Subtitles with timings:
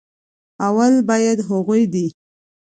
[0.67, 2.07] اول بايد هغوي دې